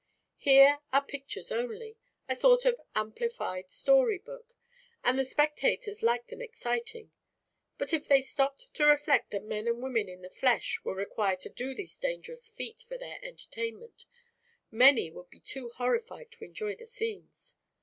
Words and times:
Here 0.39 0.79
are 0.91 1.03
pictures 1.05 1.51
only 1.51 1.95
a 2.27 2.35
sort 2.35 2.65
of 2.65 2.81
amplified 2.95 3.69
story 3.69 4.17
book 4.17 4.55
and 5.03 5.19
the 5.19 5.23
spectators 5.23 6.01
like 6.01 6.25
them 6.25 6.41
exciting; 6.41 7.11
but 7.77 7.93
if 7.93 8.07
they 8.07 8.19
stopped 8.19 8.73
to 8.73 8.87
reflect 8.87 9.29
that 9.29 9.43
men 9.43 9.67
and 9.67 9.79
women 9.83 10.09
in 10.09 10.23
the 10.23 10.31
flesh 10.31 10.79
were 10.83 10.95
required 10.95 11.39
to 11.41 11.49
do 11.49 11.75
these 11.75 11.99
dangerous 11.99 12.49
feats 12.49 12.81
for 12.81 12.97
their 12.97 13.23
entertainment, 13.23 14.05
many 14.71 15.11
would 15.11 15.29
be 15.29 15.39
too 15.39 15.69
horrified 15.75 16.31
to 16.31 16.45
enjoy 16.45 16.75
the 16.75 16.87
scenes. 16.87 17.55